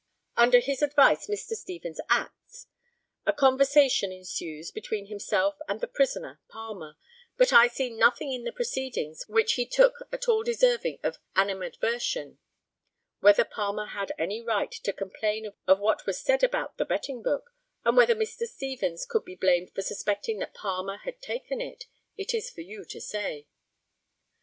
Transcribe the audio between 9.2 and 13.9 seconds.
which he took at all deserving animadversion. Whether Palmer